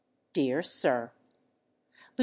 DEAR 0.33 0.63
SIR: 0.63 1.13
Lieut. 2.17 2.19